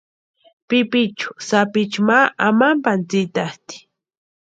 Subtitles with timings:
[0.67, 2.17] Pipichu sapichu ma
[2.47, 3.75] amampani tsïtasti.